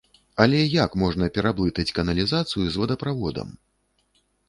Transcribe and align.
Але 0.45 0.61
як 0.83 0.95
можна 1.01 1.27
пераблытаць 1.37 1.95
каналізацыю 2.01 2.65
з 2.69 2.75
вадаправодам? 2.85 3.57